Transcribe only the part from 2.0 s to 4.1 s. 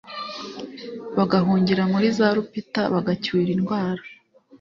za rupita bagacyura indwara